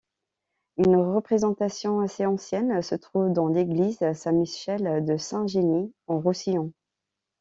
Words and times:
Une 0.77 0.95
représentation 0.97 1.99
assez 1.99 2.25
ancienne 2.25 2.81
se 2.81 2.95
trouve 2.95 3.31
dans 3.31 3.49
l'église 3.49 3.99
Saint-Michel 4.13 5.05
de 5.05 5.15
Saint-Genis 5.15 5.93
en 6.07 6.19
Roussillon. 6.19 6.73